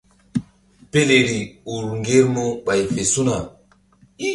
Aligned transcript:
Peleri 0.89 1.41
ur 1.73 1.83
ŋgermu 1.99 2.45
ɓay 2.65 2.81
fe 2.93 3.01
su̧na. 3.11 3.35